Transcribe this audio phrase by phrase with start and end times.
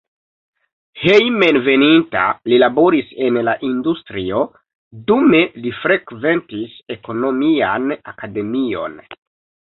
[0.99, 2.21] Hejmenveninta
[2.53, 4.39] li laboris en la industrio,
[5.11, 8.97] dume li frekventis ekonomian akademion.